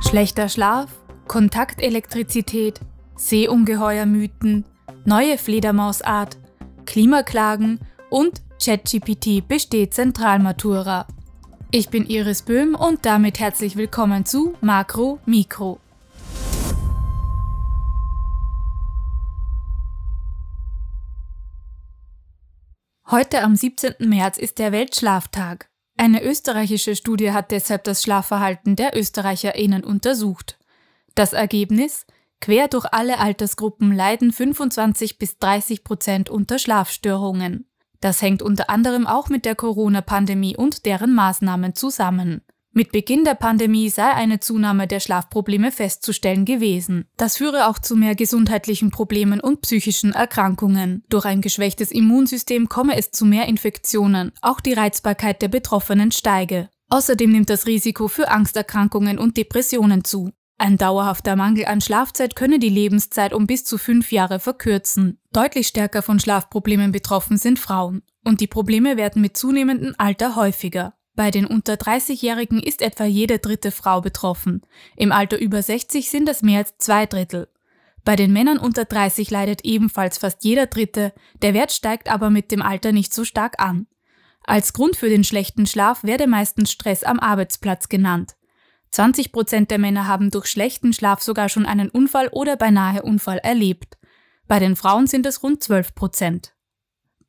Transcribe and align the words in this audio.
Schlechter 0.00 0.48
Schlaf, 0.48 0.90
Kontaktelektrizität, 1.26 2.80
Seeungeheuermythen, 3.16 4.64
neue 5.04 5.36
Fledermausart, 5.36 6.38
Klimaklagen 6.86 7.80
und 8.08 8.40
ChatGPT 8.64 9.46
besteht 9.46 9.92
Zentralmatura. 9.92 11.06
Ich 11.72 11.90
bin 11.90 12.06
Iris 12.06 12.42
Böhm 12.42 12.74
und 12.74 13.04
damit 13.04 13.40
herzlich 13.40 13.76
willkommen 13.76 14.24
zu 14.24 14.54
Makro 14.62 15.18
Mikro. 15.26 15.78
Heute 23.10 23.42
am 23.42 23.56
17. 23.56 23.94
März 24.08 24.38
ist 24.38 24.58
der 24.58 24.70
Weltschlaftag. 24.70 25.67
Eine 26.00 26.22
österreichische 26.22 26.94
Studie 26.94 27.32
hat 27.32 27.50
deshalb 27.50 27.82
das 27.82 28.04
Schlafverhalten 28.04 28.76
der 28.76 28.96
ÖsterreicherInnen 28.96 29.82
untersucht. 29.82 30.56
Das 31.16 31.32
Ergebnis? 31.32 32.06
Quer 32.40 32.68
durch 32.68 32.86
alle 32.92 33.18
Altersgruppen 33.18 33.92
leiden 33.92 34.32
25 34.32 35.18
bis 35.18 35.38
30 35.38 35.82
Prozent 35.82 36.30
unter 36.30 36.60
Schlafstörungen. 36.60 37.68
Das 38.00 38.22
hängt 38.22 38.42
unter 38.42 38.70
anderem 38.70 39.08
auch 39.08 39.28
mit 39.28 39.44
der 39.44 39.56
Corona-Pandemie 39.56 40.56
und 40.56 40.86
deren 40.86 41.16
Maßnahmen 41.16 41.74
zusammen. 41.74 42.42
Mit 42.72 42.92
Beginn 42.92 43.24
der 43.24 43.34
Pandemie 43.34 43.88
sei 43.88 44.08
eine 44.12 44.40
Zunahme 44.40 44.86
der 44.86 45.00
Schlafprobleme 45.00 45.72
festzustellen 45.72 46.44
gewesen. 46.44 47.06
Das 47.16 47.38
führe 47.38 47.66
auch 47.66 47.78
zu 47.78 47.96
mehr 47.96 48.14
gesundheitlichen 48.14 48.90
Problemen 48.90 49.40
und 49.40 49.62
psychischen 49.62 50.12
Erkrankungen. 50.12 51.02
Durch 51.08 51.24
ein 51.24 51.40
geschwächtes 51.40 51.90
Immunsystem 51.90 52.68
komme 52.68 52.96
es 52.96 53.10
zu 53.10 53.24
mehr 53.24 53.46
Infektionen, 53.46 54.32
auch 54.42 54.60
die 54.60 54.74
Reizbarkeit 54.74 55.42
der 55.42 55.48
Betroffenen 55.48 56.12
steige. 56.12 56.68
Außerdem 56.90 57.32
nimmt 57.32 57.50
das 57.50 57.66
Risiko 57.66 58.06
für 58.08 58.30
Angsterkrankungen 58.30 59.18
und 59.18 59.36
Depressionen 59.36 60.04
zu. 60.04 60.30
Ein 60.60 60.76
dauerhafter 60.76 61.36
Mangel 61.36 61.66
an 61.66 61.80
Schlafzeit 61.80 62.34
könne 62.34 62.58
die 62.58 62.68
Lebenszeit 62.68 63.32
um 63.32 63.46
bis 63.46 63.64
zu 63.64 63.78
fünf 63.78 64.10
Jahre 64.10 64.40
verkürzen. 64.40 65.20
Deutlich 65.32 65.68
stärker 65.68 66.02
von 66.02 66.18
Schlafproblemen 66.18 66.90
betroffen 66.90 67.38
sind 67.38 67.60
Frauen. 67.60 68.02
Und 68.24 68.40
die 68.40 68.48
Probleme 68.48 68.96
werden 68.96 69.22
mit 69.22 69.36
zunehmendem 69.36 69.94
Alter 69.98 70.34
häufiger. 70.34 70.97
Bei 71.18 71.32
den 71.32 71.46
unter 71.46 71.74
30-Jährigen 71.74 72.62
ist 72.62 72.80
etwa 72.80 73.02
jede 73.02 73.40
dritte 73.40 73.72
Frau 73.72 74.00
betroffen. 74.00 74.62
Im 74.94 75.10
Alter 75.10 75.36
über 75.36 75.60
60 75.60 76.08
sind 76.08 76.28
es 76.28 76.42
mehr 76.42 76.58
als 76.58 76.78
zwei 76.78 77.06
Drittel. 77.06 77.48
Bei 78.04 78.14
den 78.14 78.32
Männern 78.32 78.58
unter 78.58 78.84
30 78.84 79.28
leidet 79.28 79.64
ebenfalls 79.64 80.18
fast 80.18 80.44
jeder 80.44 80.66
dritte, 80.66 81.12
der 81.42 81.54
Wert 81.54 81.72
steigt 81.72 82.08
aber 82.08 82.30
mit 82.30 82.52
dem 82.52 82.62
Alter 82.62 82.92
nicht 82.92 83.12
so 83.12 83.24
stark 83.24 83.60
an. 83.60 83.88
Als 84.44 84.72
Grund 84.72 84.94
für 84.94 85.08
den 85.08 85.24
schlechten 85.24 85.66
Schlaf 85.66 86.04
werde 86.04 86.28
meistens 86.28 86.70
Stress 86.70 87.02
am 87.02 87.18
Arbeitsplatz 87.18 87.88
genannt. 87.88 88.36
20 88.92 89.32
Prozent 89.32 89.72
der 89.72 89.78
Männer 89.78 90.06
haben 90.06 90.30
durch 90.30 90.46
schlechten 90.46 90.92
Schlaf 90.92 91.20
sogar 91.20 91.48
schon 91.48 91.66
einen 91.66 91.90
Unfall 91.90 92.28
oder 92.28 92.54
beinahe 92.54 93.02
Unfall 93.02 93.38
erlebt. 93.38 93.98
Bei 94.46 94.60
den 94.60 94.76
Frauen 94.76 95.08
sind 95.08 95.26
es 95.26 95.42
rund 95.42 95.64
12 95.64 95.96
Prozent. 95.96 96.54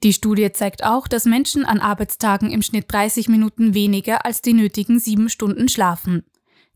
Die 0.04 0.14
Studie 0.14 0.52
zeigt 0.54 0.84
auch, 0.84 1.08
dass 1.08 1.26
Menschen 1.26 1.66
an 1.66 1.80
Arbeitstagen 1.80 2.52
im 2.52 2.62
Schnitt 2.62 2.86
30 2.92 3.28
Minuten 3.28 3.74
weniger 3.74 4.26
als 4.26 4.42
die 4.42 4.54
nötigen 4.54 5.00
sieben 5.00 5.30
Stunden 5.30 5.68
schlafen. 5.68 6.24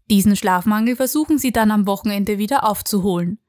Diesen 0.09 0.35
Schlafmangel 0.35 0.97
versuchen 0.97 1.37
sie 1.37 1.53
dann 1.53 1.71
am 1.71 1.87
Wochenende 1.87 2.37
wieder 2.37 2.67
aufzuholen. 2.67 3.39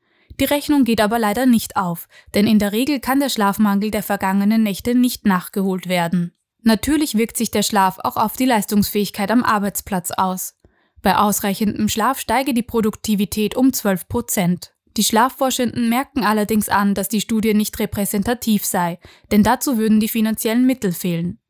Die 0.40 0.44
Rechnung 0.44 0.84
geht 0.84 1.00
aber 1.00 1.18
leider 1.18 1.46
nicht 1.46 1.76
auf, 1.76 2.08
denn 2.34 2.46
in 2.46 2.58
der 2.58 2.72
Regel 2.72 3.00
kann 3.00 3.20
der 3.20 3.28
Schlafmangel 3.28 3.90
der 3.90 4.02
vergangenen 4.02 4.62
Nächte 4.62 4.94
nicht 4.94 5.26
nachgeholt 5.26 5.88
werden. 5.88 6.32
Natürlich 6.62 7.16
wirkt 7.16 7.36
sich 7.36 7.50
der 7.50 7.62
Schlaf 7.62 7.98
auch 8.02 8.16
auf 8.16 8.36
die 8.36 8.46
Leistungsfähigkeit 8.46 9.30
am 9.30 9.42
Arbeitsplatz 9.42 10.10
aus. 10.12 10.54
Bei 11.02 11.18
ausreichendem 11.18 11.88
Schlaf 11.88 12.18
steige 12.18 12.54
die 12.54 12.62
Produktivität 12.62 13.56
um 13.56 13.72
12 13.72 14.08
Prozent. 14.08 14.73
Die 14.96 15.04
Schlafforschenden 15.04 15.88
merken 15.88 16.22
allerdings 16.22 16.68
an, 16.68 16.94
dass 16.94 17.08
die 17.08 17.20
Studie 17.20 17.54
nicht 17.54 17.78
repräsentativ 17.80 18.64
sei, 18.64 19.00
denn 19.32 19.42
dazu 19.42 19.76
würden 19.76 19.98
die 19.98 20.08
finanziellen 20.08 20.66
Mittel 20.66 20.92
fehlen. 20.92 21.40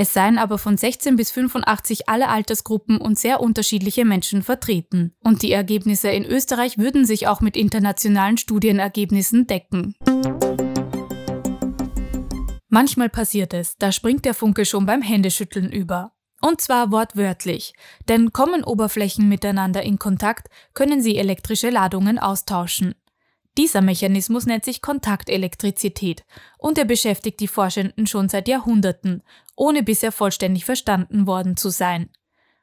Es 0.00 0.14
seien 0.14 0.38
aber 0.38 0.58
von 0.58 0.76
16 0.76 1.16
bis 1.16 1.30
85 1.32 2.08
alle 2.08 2.28
Altersgruppen 2.28 2.98
und 2.98 3.18
sehr 3.18 3.40
unterschiedliche 3.40 4.04
Menschen 4.04 4.42
vertreten. 4.42 5.14
Und 5.24 5.42
die 5.42 5.50
Ergebnisse 5.50 6.08
in 6.08 6.24
Österreich 6.24 6.78
würden 6.78 7.04
sich 7.04 7.26
auch 7.26 7.40
mit 7.40 7.56
internationalen 7.56 8.38
Studienergebnissen 8.38 9.48
decken. 9.48 9.96
Manchmal 12.68 13.08
passiert 13.08 13.54
es, 13.54 13.76
da 13.76 13.90
springt 13.90 14.24
der 14.24 14.34
Funke 14.34 14.64
schon 14.64 14.86
beim 14.86 15.02
Händeschütteln 15.02 15.72
über. 15.72 16.12
Und 16.40 16.60
zwar 16.60 16.92
wortwörtlich, 16.92 17.72
denn 18.08 18.32
kommen 18.32 18.62
Oberflächen 18.62 19.28
miteinander 19.28 19.82
in 19.82 19.98
Kontakt, 19.98 20.48
können 20.72 21.02
sie 21.02 21.16
elektrische 21.16 21.70
Ladungen 21.70 22.18
austauschen. 22.18 22.94
Dieser 23.56 23.80
Mechanismus 23.80 24.46
nennt 24.46 24.64
sich 24.64 24.80
Kontaktelektrizität 24.80 26.24
und 26.58 26.78
er 26.78 26.84
beschäftigt 26.84 27.40
die 27.40 27.48
Forschenden 27.48 28.06
schon 28.06 28.28
seit 28.28 28.46
Jahrhunderten, 28.46 29.24
ohne 29.56 29.82
bisher 29.82 30.12
vollständig 30.12 30.64
verstanden 30.64 31.26
worden 31.26 31.56
zu 31.56 31.70
sein. 31.70 32.08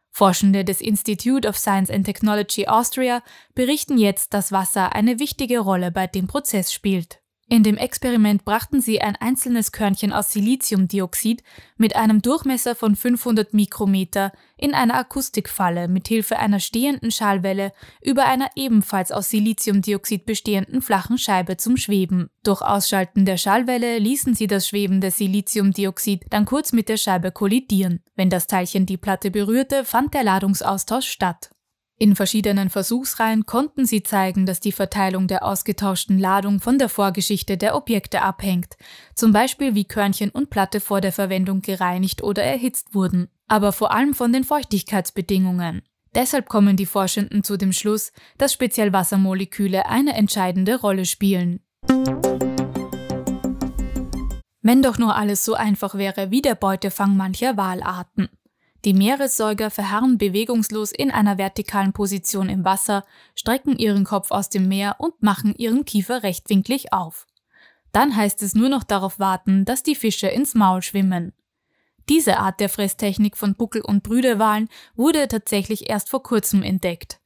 Forschende 0.10 0.64
des 0.64 0.80
Institute 0.80 1.46
of 1.46 1.58
Science 1.58 1.90
and 1.92 2.06
Technology 2.06 2.68
Austria 2.68 3.22
berichten 3.54 3.98
jetzt, 3.98 4.34
dass 4.34 4.54
Wasser 4.54 4.96
eine 4.96 5.20
wichtige 5.20 5.60
Rolle 5.60 5.92
bei 5.92 6.08
dem 6.08 6.28
Prozess 6.28 6.72
spielt. 6.72 7.20
In 7.48 7.62
dem 7.62 7.78
Experiment 7.78 8.44
brachten 8.44 8.82
sie 8.82 9.02
ein 9.02 9.16
einzelnes 9.18 9.72
Körnchen 9.72 10.12
aus 10.12 10.32
Siliziumdioxid 10.32 11.44
mit 11.78 11.96
einem 11.96 12.24
Durchmesser 12.24 12.74
von 12.74 12.96
500 12.96 13.54
Mikrometer 13.54 14.32
in 14.58 14.74
einer 14.74 14.96
Akustikfalle 14.96 15.88
mit 15.88 16.08
Hilfe 16.08 16.40
einer 16.40 16.60
stehenden 16.60 17.12
Schallwelle 17.12 17.72
über 18.02 18.26
einer 18.26 18.50
ebenfalls 18.56 19.12
aus 19.12 19.30
Siliziumdioxid 19.30 20.26
bestehenden 20.26 20.82
flachen 20.82 21.20
Scheibe 21.20 21.56
zum 21.58 21.78
Schweben. 21.78 22.32
Durch 22.42 22.64
Ausschalten 22.64 23.26
der 23.26 23.38
Schallwelle 23.38 24.00
ließen 24.00 24.34
sie 24.34 24.48
das 24.48 24.68
schwebende 24.68 25.12
Siliziumdioxid 25.12 26.26
dann 26.32 26.46
kurz 26.46 26.74
mit 26.74 26.90
der 26.90 26.98
Scheibe 26.98 27.32
kollidieren. 27.32 28.02
Wenn 28.16 28.32
das 28.32 28.48
Teilchen 28.48 28.88
die 28.88 28.98
Platte 28.98 29.30
berührte, 29.30 29.86
fand 29.86 30.16
der 30.16 30.24
Ladungsaustausch 30.24 31.08
statt. 31.08 31.52
In 31.98 32.16
verschiedenen 32.16 32.70
Versuchsreihen 32.70 33.46
konnten 33.46 33.86
sie 33.86 34.04
zeigen, 34.04 34.46
dass 34.46 34.60
die 34.60 34.74
Verteilung 34.74 35.28
der 35.28 35.46
ausgetauschten 35.46 36.20
Ladung 36.20 36.60
von 36.60 36.78
der 36.78 36.90
Vorgeschichte 36.90 37.56
der 37.56 37.74
Objekte 37.74 38.22
abhängt, 38.22 38.76
zum 39.16 39.32
Beispiel 39.32 39.76
wie 39.76 39.86
Körnchen 39.86 40.30
und 40.30 40.50
Platte 40.50 40.82
vor 40.82 41.00
der 41.00 41.14
Verwendung 41.14 41.62
gereinigt 41.62 42.22
oder 42.22 42.44
erhitzt 42.44 42.94
wurden, 42.94 43.30
aber 43.48 43.72
vor 43.72 43.94
allem 43.94 44.14
von 44.14 44.34
den 44.34 44.44
Feuchtigkeitsbedingungen. 44.44 45.84
Deshalb 46.14 46.50
kommen 46.50 46.76
die 46.76 46.86
Forschenden 46.86 47.46
zu 47.46 47.56
dem 47.56 47.72
Schluss, 47.72 48.12
dass 48.38 48.52
speziell 48.52 48.92
Wassermoleküle 48.92 49.86
eine 49.86 50.16
entscheidende 50.16 50.80
Rolle 50.80 51.06
spielen. 51.06 51.62
Wenn 54.62 54.82
doch 54.82 54.98
nur 54.98 55.16
alles 55.16 55.46
so 55.46 55.54
einfach 55.54 55.96
wäre 55.96 56.30
wie 56.32 56.42
der 56.42 56.56
Beutefang 56.56 57.16
mancher 57.16 57.56
Walarten. 57.56 58.28
Die 58.86 58.94
Meeressäuger 58.94 59.72
verharren 59.72 60.20
bewegungslos 60.20 60.92
in 60.92 61.10
einer 61.10 61.40
vertikalen 61.40 61.92
Position 61.92 62.50
im 62.50 62.64
Wasser, 62.64 63.04
strecken 63.34 63.80
ihren 63.80 64.04
Kopf 64.04 64.30
aus 64.30 64.50
dem 64.50 64.68
Meer 64.68 64.98
und 65.00 65.24
machen 65.24 65.56
ihren 65.58 65.86
Kiefer 65.86 66.22
rechtwinklig 66.22 66.94
auf. 66.94 67.26
Dann 67.92 68.16
heißt 68.16 68.44
es 68.44 68.54
nur 68.54 68.70
noch 68.70 68.84
darauf 68.84 69.18
warten, 69.18 69.66
dass 69.66 69.82
die 69.82 69.96
Fische 69.96 70.28
ins 70.28 70.54
Maul 70.54 70.84
schwimmen. 70.84 71.34
Diese 72.10 72.38
Art 72.38 72.60
der 72.60 72.70
Fresstechnik 72.70 73.36
von 73.36 73.56
Buckel- 73.56 73.82
und 73.82 74.04
Brüderwalen 74.04 74.70
wurde 74.96 75.28
tatsächlich 75.28 75.90
erst 75.90 76.12
vor 76.12 76.22
kurzem 76.22 76.62
entdeckt. 76.62 77.20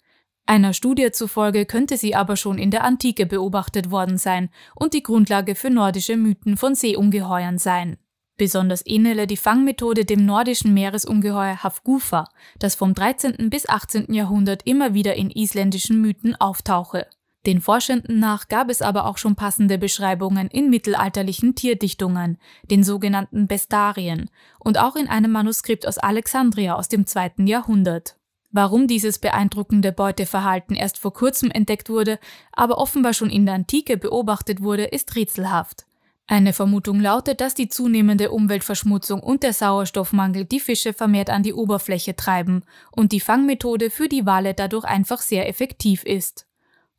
Einer 0.45 0.73
Studie 0.73 1.11
zufolge 1.11 1.65
könnte 1.65 1.97
sie 1.97 2.15
aber 2.15 2.37
schon 2.37 2.57
in 2.57 2.71
der 2.71 2.85
Antike 2.85 3.25
beobachtet 3.25 3.91
worden 3.91 4.17
sein 4.17 4.49
und 4.75 4.93
die 4.93 5.03
Grundlage 5.03 5.55
für 5.55 5.69
nordische 5.69 6.15
Mythen 6.15 6.55
von 6.55 6.73
Seeungeheuern 6.73 7.57
sein. 7.57 7.97
Besonders 8.39 8.83
ähnele 8.85 9.27
die 9.27 9.35
Fangmethode 9.35 10.05
dem 10.05 10.25
nordischen 10.25 10.73
Meeresungeheuer 10.73 11.61
Hafgufa, 11.61 12.29
das 12.57 12.73
vom 12.73 12.94
13. 12.94 13.50
bis 13.50 13.67
18. 13.67 14.13
Jahrhundert 14.13 14.65
immer 14.65 14.94
wieder 14.94 15.15
in 15.15 15.30
isländischen 15.30 16.00
Mythen 16.00 16.38
auftauche. 16.39 17.07
Den 17.45 17.59
Forschenden 17.59 18.21
nach 18.21 18.47
gab 18.47 18.69
es 18.69 18.81
aber 18.81 19.07
auch 19.07 19.18
schon 19.18 19.36
passende 19.36 19.77
Beschreibungen 19.77 20.47
in 20.47 20.69
mittelalterlichen 20.69 21.56
Tierdichtungen, 21.56 22.38
den 22.71 22.86
sogenannten 22.86 23.47
Bestarien, 23.47 24.30
und 24.57 24.77
auch 24.77 24.95
in 24.95 25.09
einem 25.09 25.33
Manuskript 25.33 25.86
aus 25.86 25.97
Alexandria 25.97 26.75
aus 26.75 26.88
dem 26.88 27.06
2. 27.06 27.33
Jahrhundert. 27.39 28.15
Warum 28.51 28.88
dieses 28.88 29.19
beeindruckende 29.19 29.91
Beuteverhalten 29.91 30.77
erst 30.77 30.97
vor 30.97 31.12
kurzem 31.12 31.51
entdeckt 31.51 31.89
wurde, 31.89 32.19
aber 32.53 32.77
offenbar 32.77 33.13
schon 33.13 33.30
in 33.30 33.45
der 33.45 33.56
Antike 33.56 33.97
beobachtet 33.97 34.62
wurde, 34.62 34.86
ist 34.86 35.13
rätselhaft. 35.18 35.88
Eine 36.31 36.53
Vermutung 36.53 36.99
lautet, 36.99 37.41
dass 37.41 37.55
die 37.55 37.69
zunehmende 37.69 38.29
Umweltverschmutzung 38.29 39.23
und 39.23 39.41
der 39.41 39.51
Sauerstoffmangel 39.51 40.45
die 40.45 40.59
Fische 40.59 40.93
vermehrt 40.93 41.31
an 41.31 41.41
die 41.41 41.55
Oberfläche 41.55 42.15
treiben 42.15 42.61
und 42.91 43.13
die 43.13 43.19
Fangmethode 43.19 43.89
für 43.89 44.07
die 44.07 44.27
Wale 44.27 44.53
dadurch 44.53 44.85
einfach 44.85 45.21
sehr 45.21 45.49
effektiv 45.49 46.03
ist. 46.03 46.45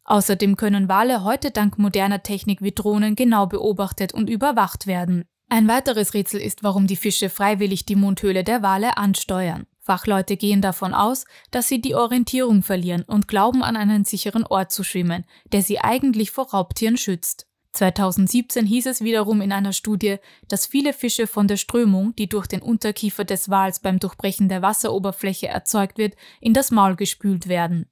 Außerdem 0.03 0.57
können 0.57 0.89
Wale 0.89 1.23
heute 1.23 1.53
dank 1.53 1.79
moderner 1.79 2.25
Technik 2.25 2.61
wie 2.61 2.73
Drohnen 2.73 3.15
genau 3.15 3.47
beobachtet 3.47 4.13
und 4.13 4.29
überwacht 4.29 4.89
werden. 4.89 5.23
Ein 5.49 5.69
weiteres 5.69 6.13
Rätsel 6.13 6.41
ist, 6.41 6.65
warum 6.65 6.89
die 6.89 6.97
Fische 6.97 7.31
freiwillig 7.31 7.87
die 7.87 7.95
Mundhöhle 7.95 8.43
der 8.43 8.63
Wale 8.63 8.97
ansteuern. 8.97 9.69
Fachleute 9.79 10.37
gehen 10.37 10.61
davon 10.61 10.93
aus, 10.93 11.25
dass 11.53 11.69
sie 11.69 11.81
die 11.81 11.95
Orientierung 11.95 12.65
verlieren 12.65 13.05
und 13.05 13.29
glauben 13.29 13.63
an 13.63 13.77
einen 13.77 14.05
sicheren 14.05 14.45
Ort 14.45 14.73
zu 14.73 14.83
schwimmen, 14.83 15.25
der 15.53 15.63
sie 15.63 15.79
eigentlich 15.79 16.33
vor 16.33 16.51
Raubtieren 16.51 16.97
schützt. 16.97 17.47
2017 17.73 18.67
hieß 18.67 18.87
es 18.87 19.01
wiederum 19.01 19.41
in 19.41 19.53
einer 19.53 19.73
Studie, 19.73 20.17
dass 20.49 20.67
viele 20.67 20.93
Fische 20.93 21.27
von 21.27 21.47
der 21.47 21.57
Strömung, 21.57 22.15
die 22.17 22.29
durch 22.29 22.47
den 22.47 22.63
Unterkiefer 22.63 23.25
des 23.25 23.49
Wals 23.49 23.81
beim 23.81 23.99
Durchbrechen 23.99 24.49
der 24.49 24.63
Wasseroberfläche 24.63 25.49
erzeugt 25.49 25.99
wird, 25.99 26.15
in 26.41 26.53
das 26.53 26.71
Maul 26.71 26.97
gespült 26.97 27.49
werden. 27.49 27.87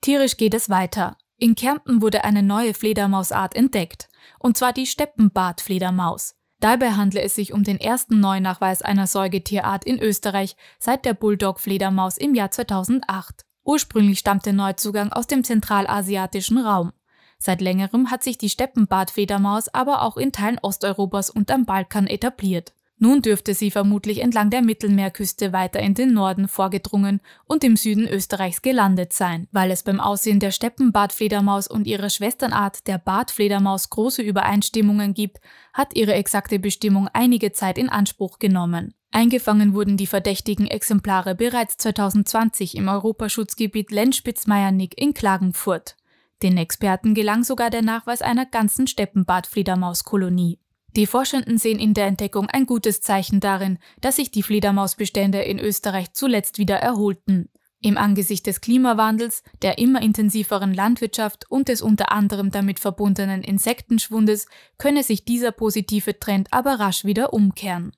Tierisch 0.00 0.36
geht 0.36 0.54
es 0.54 0.68
weiter. 0.68 1.16
In 1.38 1.54
Kärnten 1.54 2.02
wurde 2.02 2.24
eine 2.24 2.42
neue 2.42 2.74
Fledermausart 2.74 3.54
entdeckt, 3.54 4.08
und 4.38 4.56
zwar 4.56 4.72
die 4.72 4.86
Steppenbartfledermaus. 4.86 6.34
Dabei 6.60 6.92
handle 6.92 7.20
es 7.20 7.34
sich 7.34 7.52
um 7.52 7.64
den 7.64 7.80
ersten 7.80 8.20
Neunachweis 8.20 8.82
einer 8.82 9.08
Säugetierart 9.08 9.84
in 9.84 10.00
Österreich 10.00 10.54
seit 10.78 11.04
der 11.04 11.14
Bulldog-Fledermaus 11.14 12.16
im 12.16 12.36
Jahr 12.36 12.52
2008. 12.52 13.44
Ursprünglich 13.64 14.18
stammt 14.18 14.46
der 14.46 14.52
Neuzugang 14.52 15.12
aus 15.12 15.26
dem 15.26 15.44
zentralasiatischen 15.44 16.58
Raum. 16.58 16.92
Seit 17.38 17.60
längerem 17.60 18.10
hat 18.10 18.22
sich 18.22 18.38
die 18.38 18.50
Steppenbartfledermaus 18.50 19.68
aber 19.68 20.02
auch 20.02 20.16
in 20.16 20.32
Teilen 20.32 20.58
Osteuropas 20.60 21.30
und 21.30 21.50
am 21.50 21.64
Balkan 21.64 22.06
etabliert. 22.06 22.72
Nun 23.02 23.20
dürfte 23.20 23.52
sie 23.52 23.72
vermutlich 23.72 24.20
entlang 24.20 24.50
der 24.50 24.62
Mittelmeerküste 24.62 25.52
weiter 25.52 25.80
in 25.80 25.94
den 25.94 26.14
Norden 26.14 26.46
vorgedrungen 26.46 27.20
und 27.46 27.64
im 27.64 27.76
Süden 27.76 28.06
Österreichs 28.06 28.62
gelandet 28.62 29.12
sein. 29.12 29.48
Weil 29.50 29.72
es 29.72 29.82
beim 29.82 29.98
Aussehen 29.98 30.38
der 30.38 30.52
Steppenbartfledermaus 30.52 31.66
und 31.66 31.88
ihrer 31.88 32.10
Schwesternart 32.10 32.86
der 32.86 32.98
Bartfledermaus 32.98 33.90
große 33.90 34.22
Übereinstimmungen 34.22 35.14
gibt, 35.14 35.40
hat 35.72 35.96
ihre 35.96 36.14
exakte 36.14 36.60
Bestimmung 36.60 37.08
einige 37.12 37.50
Zeit 37.50 37.76
in 37.76 37.88
Anspruch 37.88 38.38
genommen. 38.38 38.94
Eingefangen 39.10 39.74
wurden 39.74 39.96
die 39.96 40.06
verdächtigen 40.06 40.68
Exemplare 40.68 41.34
bereits 41.34 41.78
2020 41.78 42.76
im 42.76 42.86
Europaschutzgebiet 42.86 43.90
Lenzspitz-Meiernick 43.90 44.96
in 44.96 45.12
Klagenfurt. 45.12 45.96
Den 46.44 46.56
Experten 46.56 47.14
gelang 47.14 47.42
sogar 47.42 47.70
der 47.70 47.82
Nachweis 47.82 48.22
einer 48.22 48.46
ganzen 48.46 48.86
Steppenbartfledermauskolonie. 48.86 50.61
Die 50.94 51.06
Forschenden 51.06 51.56
sehen 51.56 51.78
in 51.78 51.94
der 51.94 52.06
Entdeckung 52.06 52.48
ein 52.48 52.66
gutes 52.66 53.00
Zeichen 53.00 53.40
darin, 53.40 53.78
dass 54.00 54.16
sich 54.16 54.30
die 54.30 54.42
Fledermausbestände 54.42 55.40
in 55.40 55.58
Österreich 55.58 56.12
zuletzt 56.12 56.58
wieder 56.58 56.76
erholten. 56.76 57.48
Im 57.80 57.96
Angesicht 57.96 58.46
des 58.46 58.60
Klimawandels, 58.60 59.42
der 59.62 59.78
immer 59.78 60.02
intensiveren 60.02 60.72
Landwirtschaft 60.72 61.50
und 61.50 61.68
des 61.68 61.82
unter 61.82 62.12
anderem 62.12 62.50
damit 62.50 62.78
verbundenen 62.78 63.42
Insektenschwundes 63.42 64.46
könne 64.78 65.02
sich 65.02 65.24
dieser 65.24 65.50
positive 65.50 66.18
Trend 66.18 66.48
aber 66.52 66.78
rasch 66.78 67.04
wieder 67.04 67.32
umkehren. 67.32 67.92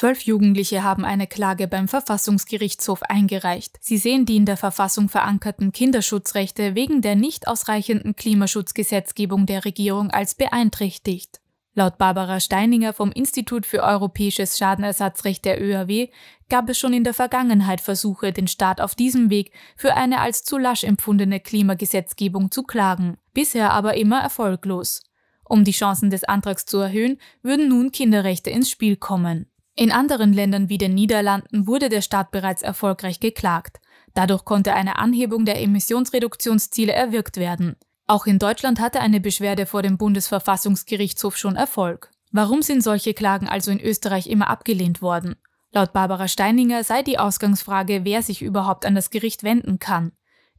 Zwölf 0.00 0.22
Jugendliche 0.22 0.82
haben 0.82 1.04
eine 1.04 1.26
Klage 1.26 1.68
beim 1.68 1.86
Verfassungsgerichtshof 1.86 3.02
eingereicht. 3.02 3.76
Sie 3.82 3.98
sehen 3.98 4.24
die 4.24 4.36
in 4.36 4.46
der 4.46 4.56
Verfassung 4.56 5.10
verankerten 5.10 5.72
Kinderschutzrechte 5.72 6.74
wegen 6.74 7.02
der 7.02 7.16
nicht 7.16 7.46
ausreichenden 7.46 8.16
Klimaschutzgesetzgebung 8.16 9.44
der 9.44 9.66
Regierung 9.66 10.10
als 10.10 10.34
beeinträchtigt. 10.36 11.42
Laut 11.74 11.98
Barbara 11.98 12.40
Steininger 12.40 12.94
vom 12.94 13.12
Institut 13.12 13.66
für 13.66 13.82
europäisches 13.82 14.56
Schadenersatzrecht 14.56 15.44
der 15.44 15.62
ÖAW 15.62 16.08
gab 16.48 16.70
es 16.70 16.78
schon 16.78 16.94
in 16.94 17.04
der 17.04 17.12
Vergangenheit 17.12 17.82
Versuche, 17.82 18.32
den 18.32 18.48
Staat 18.48 18.80
auf 18.80 18.94
diesem 18.94 19.28
Weg 19.28 19.52
für 19.76 19.98
eine 19.98 20.20
als 20.20 20.44
zu 20.44 20.56
lasch 20.56 20.82
empfundene 20.82 21.40
Klimagesetzgebung 21.40 22.50
zu 22.50 22.62
klagen, 22.62 23.18
bisher 23.34 23.74
aber 23.74 23.98
immer 23.98 24.22
erfolglos. 24.22 25.02
Um 25.44 25.62
die 25.64 25.72
Chancen 25.72 26.08
des 26.08 26.24
Antrags 26.24 26.64
zu 26.64 26.78
erhöhen, 26.78 27.18
würden 27.42 27.68
nun 27.68 27.92
Kinderrechte 27.92 28.48
ins 28.48 28.70
Spiel 28.70 28.96
kommen. 28.96 29.49
In 29.76 29.92
anderen 29.92 30.32
Ländern 30.32 30.68
wie 30.68 30.78
den 30.78 30.94
Niederlanden 30.94 31.66
wurde 31.66 31.88
der 31.88 32.02
Staat 32.02 32.30
bereits 32.30 32.62
erfolgreich 32.62 33.20
geklagt. 33.20 33.80
Dadurch 34.14 34.44
konnte 34.44 34.74
eine 34.74 34.96
Anhebung 34.96 35.44
der 35.44 35.62
Emissionsreduktionsziele 35.62 36.92
erwirkt 36.92 37.36
werden. 37.36 37.76
Auch 38.06 38.26
in 38.26 38.38
Deutschland 38.38 38.80
hatte 38.80 39.00
eine 39.00 39.20
Beschwerde 39.20 39.66
vor 39.66 39.82
dem 39.82 39.96
Bundesverfassungsgerichtshof 39.96 41.36
schon 41.36 41.56
Erfolg. 41.56 42.10
Warum 42.32 42.62
sind 42.62 42.82
solche 42.82 43.14
Klagen 43.14 43.48
also 43.48 43.70
in 43.70 43.80
Österreich 43.80 44.26
immer 44.26 44.50
abgelehnt 44.50 45.00
worden? 45.00 45.36
Laut 45.72 45.92
Barbara 45.92 46.26
Steininger 46.26 46.82
sei 46.82 47.02
die 47.02 47.18
Ausgangsfrage, 47.18 48.04
wer 48.04 48.22
sich 48.22 48.42
überhaupt 48.42 48.84
an 48.84 48.96
das 48.96 49.10
Gericht 49.10 49.44
wenden 49.44 49.78
kann. 49.78 50.10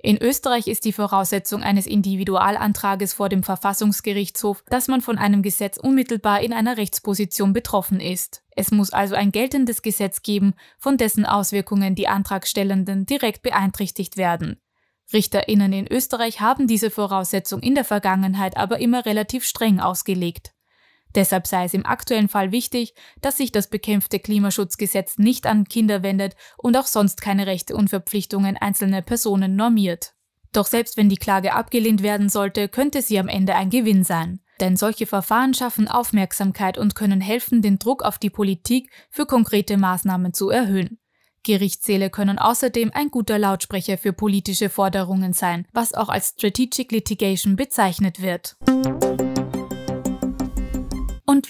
In 0.04 0.18
Österreich 0.18 0.66
ist 0.68 0.86
die 0.86 0.94
Voraussetzung 0.94 1.62
eines 1.62 1.86
Individualantrages 1.86 3.14
vor 3.14 3.30
dem 3.30 3.44
Verfassungsgerichtshof, 3.44 4.64
dass 4.68 4.88
man 4.88 5.02
von 5.02 5.20
einem 5.20 5.44
Gesetz 5.44 5.78
unmittelbar 5.78 6.42
in 6.42 6.54
einer 6.54 6.76
Rechtsposition 6.78 7.54
betroffen 7.54 8.00
ist. 8.00 8.44
Es 8.56 8.72
muss 8.72 8.92
also 8.92 9.14
ein 9.14 9.32
geltendes 9.32 9.84
Gesetz 9.84 10.24
geben, 10.24 10.56
von 10.80 10.98
dessen 10.98 11.28
Auswirkungen 11.28 11.94
die 11.94 12.08
Antragstellenden 12.08 13.06
direkt 13.06 13.44
beeinträchtigt 13.44 14.18
werden. 14.18 14.60
Richterinnen 15.14 15.72
in 15.72 15.88
Österreich 15.88 16.42
haben 16.42 16.66
diese 16.66 16.90
Voraussetzung 16.90 17.62
in 17.62 17.76
der 17.76 17.86
Vergangenheit 17.86 18.58
aber 18.58 18.80
immer 18.80 19.06
relativ 19.06 19.44
streng 19.44 19.80
ausgelegt. 19.80 20.52
Deshalb 21.16 21.48
sei 21.48 21.66
es 21.66 21.74
im 21.74 21.86
aktuellen 21.86 22.30
Fall 22.30 22.52
wichtig, 22.52 22.94
dass 23.22 23.38
sich 23.38 23.52
das 23.52 23.70
bekämpfte 23.70 24.20
Klimaschutzgesetz 24.20 25.18
nicht 25.18 25.46
an 25.46 25.66
Kinder 25.66 26.04
wendet 26.04 26.36
und 26.58 26.78
auch 26.78 26.86
sonst 26.86 27.22
keine 27.22 27.48
Rechte 27.48 27.76
und 27.76 27.90
Verpflichtungen 27.90 28.58
einzelner 28.58 29.02
Personen 29.02 29.56
normiert. 29.56 30.14
Doch 30.54 30.66
selbst 30.66 30.98
wenn 30.98 31.10
die 31.10 31.18
Klage 31.18 31.54
abgelehnt 31.54 32.04
werden 32.04 32.30
sollte, 32.30 32.68
könnte 32.68 33.02
sie 33.02 33.20
am 33.20 33.28
Ende 33.28 33.56
ein 33.56 33.70
Gewinn 33.70 34.04
sein. 34.04 34.42
Denn 34.60 34.76
solche 34.76 35.08
Verfahren 35.08 35.54
schaffen 35.54 35.88
Aufmerksamkeit 35.88 36.78
und 36.78 36.94
können 36.94 37.22
helfen, 37.22 37.62
den 37.62 37.80
Druck 37.80 38.04
auf 38.04 38.20
die 38.20 38.30
Politik 38.30 38.92
für 39.10 39.26
konkrete 39.26 39.78
Maßnahmen 39.78 40.34
zu 40.34 40.50
erhöhen. 40.50 41.00
Gerichtssäle 41.44 42.12
können 42.12 42.38
außerdem 42.38 42.92
ein 42.94 43.10
guter 43.10 43.40
Lautsprecher 43.40 43.98
für 43.98 44.14
politische 44.14 44.70
Forderungen 44.70 45.34
sein, 45.34 45.66
was 45.74 45.96
auch 45.96 46.10
als 46.10 46.36
Strategic 46.38 46.92
Litigation 46.92 47.56
bezeichnet 47.56 48.22
wird. 48.22 48.58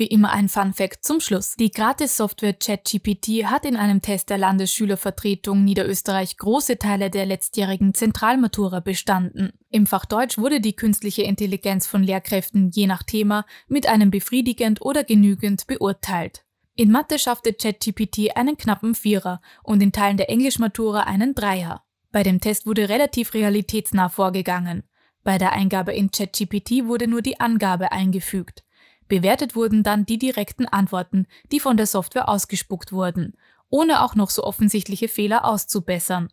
Wie 0.01 0.07
immer 0.07 0.31
ein 0.31 0.49
Fun 0.49 0.73
Fact 0.73 1.03
zum 1.05 1.19
Schluss. 1.19 1.53
Die 1.57 1.69
Gratis-Software 1.69 2.53
ChatGPT 2.53 3.45
hat 3.45 3.67
in 3.67 3.75
einem 3.75 4.01
Test 4.01 4.31
der 4.31 4.39
Landesschülervertretung 4.39 5.63
Niederösterreich 5.63 6.37
große 6.37 6.79
Teile 6.79 7.11
der 7.11 7.27
letztjährigen 7.27 7.93
Zentralmatura 7.93 8.79
bestanden. 8.79 9.53
Im 9.69 9.85
Fach 9.85 10.05
Deutsch 10.05 10.39
wurde 10.39 10.59
die 10.59 10.75
künstliche 10.75 11.21
Intelligenz 11.21 11.85
von 11.85 12.01
Lehrkräften 12.01 12.71
je 12.71 12.87
nach 12.87 13.03
Thema 13.03 13.45
mit 13.67 13.87
einem 13.87 14.09
befriedigend 14.09 14.81
oder 14.81 15.03
genügend 15.03 15.67
beurteilt. 15.67 16.45
In 16.75 16.91
Mathe 16.91 17.19
schaffte 17.19 17.53
ChatGPT 17.53 18.35
einen 18.35 18.57
knappen 18.57 18.95
Vierer 18.95 19.39
und 19.61 19.83
in 19.83 19.91
Teilen 19.91 20.17
der 20.17 20.31
Englischmatura 20.31 21.01
einen 21.01 21.35
Dreier. 21.35 21.83
Bei 22.11 22.23
dem 22.23 22.41
Test 22.41 22.65
wurde 22.65 22.89
relativ 22.89 23.35
realitätsnah 23.35 24.09
vorgegangen. 24.09 24.81
Bei 25.23 25.37
der 25.37 25.51
Eingabe 25.53 25.93
in 25.93 26.09
ChatGPT 26.09 26.87
wurde 26.87 27.07
nur 27.07 27.21
die 27.21 27.39
Angabe 27.39 27.91
eingefügt. 27.91 28.63
Bewertet 29.11 29.57
wurden 29.57 29.83
dann 29.83 30.05
die 30.05 30.17
direkten 30.17 30.67
Antworten, 30.67 31.27
die 31.51 31.59
von 31.59 31.75
der 31.75 31.85
Software 31.85 32.29
ausgespuckt 32.29 32.93
wurden, 32.93 33.33
ohne 33.69 34.03
auch 34.03 34.15
noch 34.15 34.29
so 34.29 34.41
offensichtliche 34.41 35.09
Fehler 35.09 35.43
auszubessern. 35.43 36.29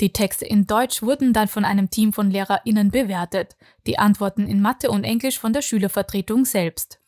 Die 0.00 0.12
Texte 0.12 0.44
in 0.44 0.64
Deutsch 0.64 1.02
wurden 1.02 1.32
dann 1.32 1.48
von 1.48 1.64
einem 1.64 1.90
Team 1.90 2.12
von 2.12 2.30
LehrerInnen 2.30 2.92
bewertet, 2.92 3.56
die 3.88 3.98
Antworten 3.98 4.46
in 4.46 4.62
Mathe 4.62 4.92
und 4.92 5.02
Englisch 5.02 5.40
von 5.40 5.52
der 5.52 5.62
Schülervertretung 5.62 6.44
selbst. 6.44 7.00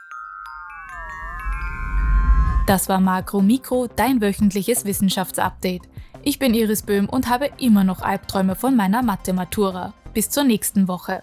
Das 2.66 2.88
war 2.88 2.98
Makro 2.98 3.42
Mikro, 3.42 3.86
dein 3.86 4.20
wöchentliches 4.20 4.84
Wissenschaftsupdate. 4.84 5.88
Ich 6.24 6.40
bin 6.40 6.52
Iris 6.52 6.82
Böhm 6.82 7.08
und 7.08 7.28
habe 7.28 7.48
immer 7.60 7.84
noch 7.84 8.02
Albträume 8.02 8.56
von 8.56 8.74
meiner 8.74 9.04
Mathe-Matura. 9.04 9.94
Bis 10.14 10.30
zur 10.30 10.42
nächsten 10.42 10.88
Woche. 10.88 11.22